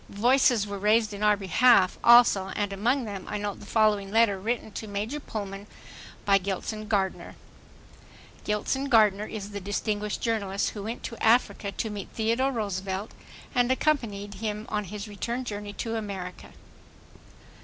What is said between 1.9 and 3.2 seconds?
also, and among